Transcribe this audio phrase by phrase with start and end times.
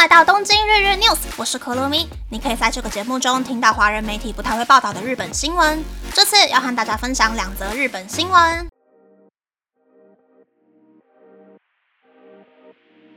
[0.00, 2.08] 来到东京日日 news，我是可露咪。
[2.30, 5.84] 你可以在这个节目中听到华人媒体不太会报道的日本新闻。
[6.14, 8.66] 这次要和大家分享两则日本新闻。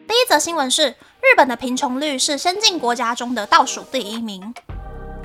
[0.05, 0.89] 第一则新闻是，
[1.21, 4.53] 日本的贫穷率是先进国家中的倒数第一名。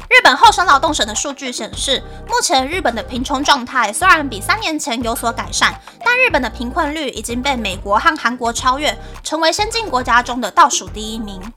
[0.08, 11.52] 日本厚生劳动省的数据显示，目前日本的贫穷状态虽然比三年前有所改善，但日本的贫困率已经被美国和韩国超越，成为先进国家中的倒数第一名。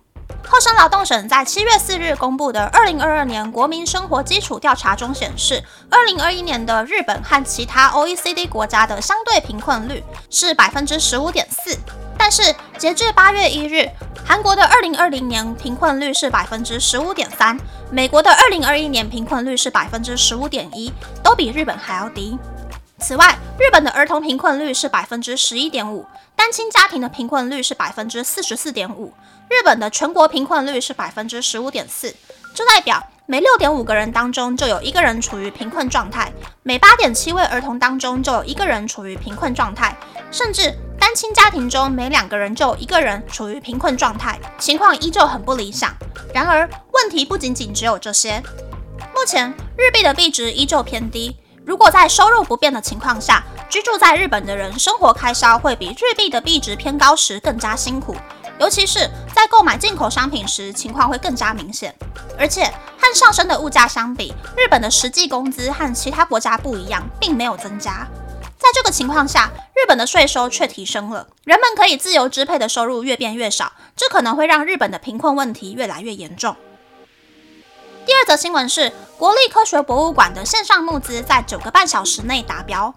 [0.51, 11.79] 厚生劳动省在七月四日公布的二零二二年国民生活基础调查中显示，二零二一年的日本和其他 OECD 国家的相对贫困率是百分之十五点四。
[12.17, 13.89] 但是截至八月一日，
[14.25, 17.57] 韩国的二零二零年贫困率是百分之十五点三，
[17.89, 20.91] 美国的二零二一年贫困率是百分之十五点一，
[21.23, 22.37] 都比日本还要低。
[22.99, 26.05] 此外，日本的儿童贫困率是百分之十一点五，
[26.41, 29.13] 单亲家庭的贫困率是百分之四十四点五，
[29.47, 32.15] 日本的全国贫困率是百分之十五点四，
[32.55, 36.33] 这代表每六点五个人当中就有一个人处于贫困状态，
[36.63, 39.95] 每八点七位儿童当中就有一个人处于贫困状态，
[40.31, 40.75] 甚至。
[40.99, 45.95] 单亲家庭中每两个人就有一个人处于贫困状态，情况依旧很不理想。
[46.33, 48.41] 然而，问题不仅仅只有这些。
[49.13, 51.37] 目前日币的币值依旧偏低，
[51.71, 58.13] 如果在收入不变的情况下，居住在日本的人生活开销会比日币的币值偏高时更加辛苦，
[58.59, 61.95] 尤其是在购买进口商品时，情况会更加明显。
[62.37, 62.65] 而且
[62.97, 68.05] 和上升的物价相比，日本的实际工资和其他国家不一样，并没有增加。
[68.57, 76.53] 在这个情况下，日本的税收却提升了，人们可以自由支配的收入越变越少，这可能会让日本的贫困问题越来越严重。
[78.03, 82.91] 第二则新闻是，国立科学博物馆的线上募资在九个半小时内达标。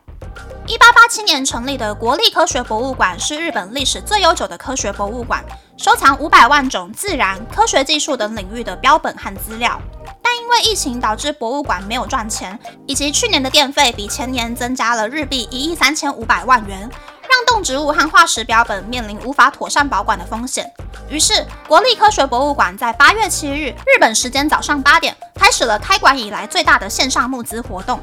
[0.67, 5.45] 一八八七年成立的国立科学博物馆是日本历史最悠久的科学博物馆，
[5.77, 9.79] 收藏五百万种自然、科学技术等领域的标本和资料。
[10.23, 16.91] 但因为疫情导致博物馆没有赚钱，以及去年的电费比前年增加了日币一亿三千五百万元，
[17.45, 20.71] 动植物和化石标本面临无法妥善保管的风险。
[21.09, 28.01] 于是，国立科学博物馆在八月七日日本时间早上八点，开始了开馆以来最大的线上募资活动。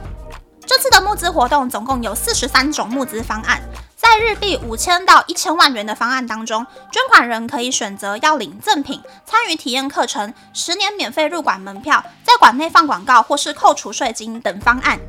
[0.65, 3.61] 这次的募资活动总共有四十三种募资方案。
[3.95, 14.99] 在日币五千到一千万元的方案当中，捐款人可以选择要领赠品、参与体验课程、十年免费入馆门票、在馆内放广告或是扣除税金等方案。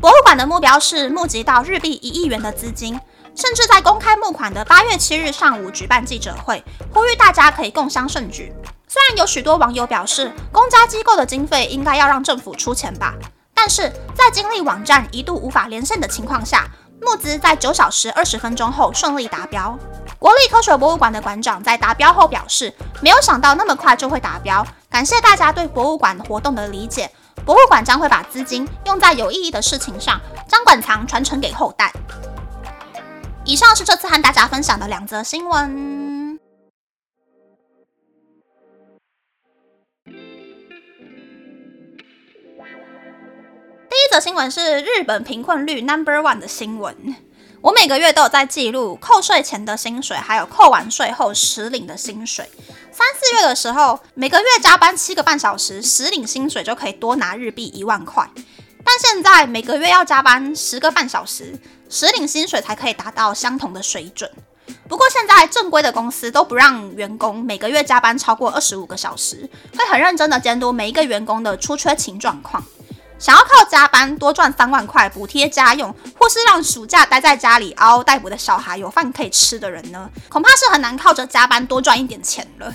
[0.00, 2.98] 博物馆的目标是募集到日币一亿元的资金，
[3.34, 6.62] 甚至在公开募款的八月七日上午举办记者会，
[6.92, 8.52] 呼吁大家可以共襄盛举。
[8.88, 13.14] 虽然有许多网友表示，公家机构的经费应该要让政府出钱吧，
[13.52, 16.68] 但是在经历网站一度无法连线的情况下。
[17.02, 19.78] 募资在九小时二十分钟后顺利达标。
[20.18, 22.72] 国立科学博物馆的馆长在达标后表示
[23.02, 27.10] ：“没有想到那么快就会达标，感谢大家对博物馆活动的理解。
[27.44, 30.18] 博物馆将会把资金用在有意义的事情上，
[30.48, 31.92] 将馆藏传承给后代。”
[33.46, 36.38] 以上是这次和大家分享的两则新闻。
[40.06, 40.12] 第
[43.94, 47.14] 一则新闻是日本贫困率 number one 的新闻。
[47.60, 52.48] 我每个月都有在记录扣税前的薪水，还有扣完税后实领的薪水。
[52.90, 58.26] 三四月的时候，每个月加班七个半小时，实领薪水就可以多拿日币一万块。
[58.86, 61.58] 但现在每个月要加班十个半小时，
[61.88, 64.30] 实领薪水才可以达到相同的水准。
[64.88, 72.62] 不过现在正规的公司都不让员工每个月加班超过二十五个小时，会很认真的监督每一个员工的出缺勤状况。
[73.18, 82.74] 想要靠加班多赚三万块补贴家用，或是让暑假待在家里嗷嗷待哺的小孩有饭可以吃的人呢，恐怕是很难靠着加班多赚一点钱了。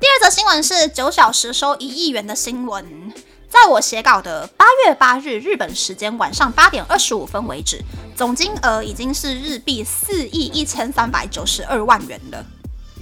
[0.00, 3.12] 第二则新闻是九小时收一亿元的新闻，
[3.48, 7.82] 在我写稿的八月八日日本时间晚上八点二十五分为止，
[8.14, 12.44] 总金额已经是日币四亿一千三百九十二万元了。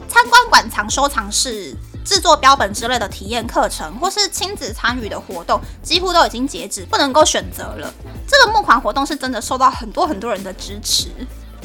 [0.09, 1.77] 参观馆藏收藏室。
[2.07, 7.93] 制作标本之类的体验课程，或是亲子参与的活动，几乎都已经截止，不能够选择了。
[8.29, 11.09] 这个募款活动是真的受到很多很多人的支持。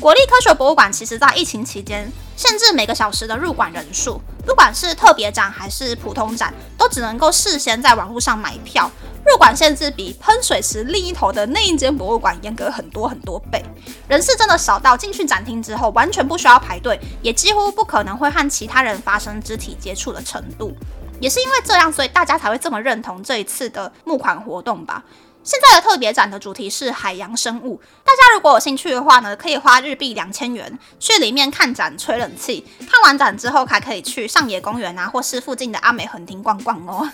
[0.01, 8.89] 国立科学博物馆其实在疫情期间限制每个小时的入馆人数，不管是特别展还是普通展，都只能够事先在网络上买票。
[9.23, 13.63] 入馆限制比喷水池另一头的那一间博物馆严格很多很多倍，
[14.07, 20.75] 人是真的少到进去展厅之后完全不需要排队，也几乎不可能会和其他人发生肢体接触的程度。
[21.19, 25.03] 也是因为这样，所以大家才会这么认同这一次的募款活动吧。
[25.43, 32.63] 现在的特别展的主题是海洋生物，大家如果有兴趣的话呢，可以花日币两千元去里面看展、吹冷气。
[32.79, 37.09] 看完展之后，还可以去上野公园啊，或是附近的阿美横町逛逛哦。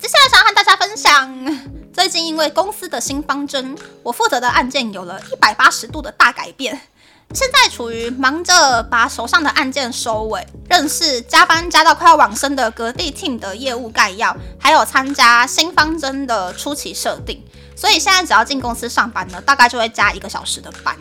[0.00, 1.62] 接下来想和大家分享，
[1.92, 6.80] 最近因为公司的新方针，我负责的案件有了一百八十度的大改变。
[7.34, 17.42] 现在处于忙着把手上的案件收尾，认识加班加到快要往生的隔壁 team 的业务概要，还有参加新方针的初期设定。
[17.76, 20.96] 所以现在只要进公司上班呢，大概就会加一个小时的班。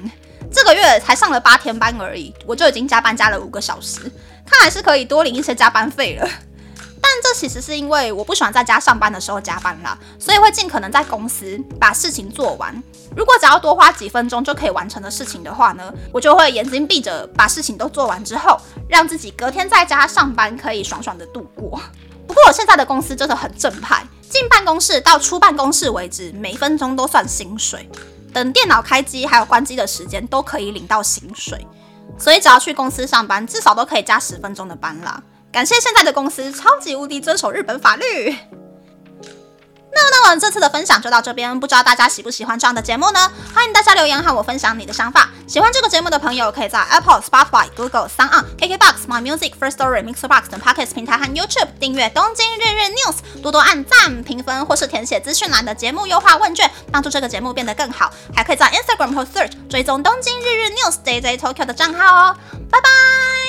[0.51, 4.00] 这个月才上了八天班而已，我就已经加班加了五个小时，
[4.45, 6.30] 看来是可以多领一些加班费了。
[7.36, 12.74] 其实是因为我不喜欢在家上班的时候加班啦，所以会尽可能在公司把事情做完。
[13.16, 21.80] 如果只要多花几分钟就可以完成的事情的话呢，我就会眼睛闭着把事情都做完之后，让自己隔天在家上班可以爽爽的度过。
[22.28, 27.90] 不过我现在的公司真的很正派，进办公室到出办公室为止，每分钟都算薪水。
[28.34, 31.66] 等电脑开机还有关机的时间都可以领到薪水，
[32.18, 35.22] 所以只要去公司上班，至少都可以加十分钟的班啦。
[35.56, 38.36] 感谢现在的公司超级无敌遵守日本法律。
[39.98, 43.31] 那那我这次的分享就到这边，不知道大家喜不喜欢这样的节目呢？
[43.54, 45.30] 欢迎大家留言和我分享你的想法。
[45.48, 58.12] 喜欢这个节目的朋友，可以在 Apple、Spotify、Google、s o n KKBox、My Music、First Story、Mixbox 等 Podcast 平台和 YouTube 订阅《东京日日 News》，多多按赞、评分或是填写资讯栏的节目优化问卷，帮助这个节目变得更好。
[58.36, 62.38] 还可以在 Instagram 或 Search 追踪《东京日日 News》JJ Tokyo 的账号哦。
[62.69, 63.44] 拜拜。